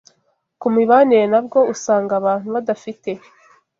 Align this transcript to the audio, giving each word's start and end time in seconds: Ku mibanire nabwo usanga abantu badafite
Ku 0.61 0.67
mibanire 0.75 1.25
nabwo 1.33 1.59
usanga 1.73 2.11
abantu 2.19 2.47
badafite 2.55 3.11